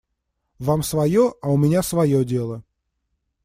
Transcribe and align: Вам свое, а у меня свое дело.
Вам 0.57 0.81
свое, 0.81 1.35
а 1.43 1.49
у 1.51 1.57
меня 1.57 1.83
свое 1.83 2.25
дело. 2.25 2.63